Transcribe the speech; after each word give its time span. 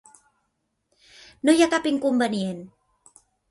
No 1.49 1.55
hi 1.59 1.63
ha 1.65 1.69
cap 1.75 1.87
inconvenient. 1.93 2.67